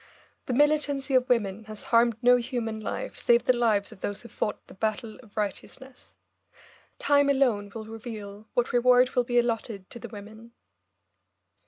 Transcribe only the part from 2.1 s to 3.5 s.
no human life save